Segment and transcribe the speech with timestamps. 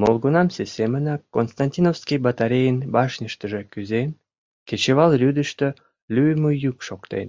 [0.00, 4.10] Молгунамсе семынак Константиновский батарейын башньыштыже кӱзен,
[4.68, 5.68] кечывал рӱдыштӧ
[6.14, 7.28] лӱйымӧ йӱк шоктен.